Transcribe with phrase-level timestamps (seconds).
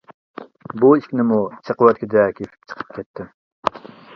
[0.83, 1.37] بۇ ئىشىكنىمۇ
[1.69, 3.31] چېقىۋەتكۈدەك يېپىپ چىقىپ كەتتىم.